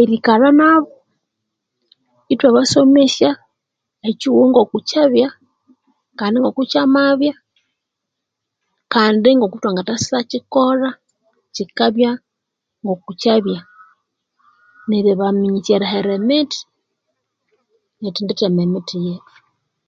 [0.00, 0.92] Erikalha nabo
[2.32, 3.30] ithwabasomesya
[4.08, 5.28] ekyihughu ngoku Kyabya
[6.18, 7.34] kandi kukyamabya
[8.94, 10.90] kandi ngokuthwangasakyikolha
[11.54, 12.10] kyikabya
[12.82, 13.58] ngoku kyabya
[14.88, 16.60] neribaminyisya erihera emithi
[17.98, 19.36] nerithendithema emithi yethu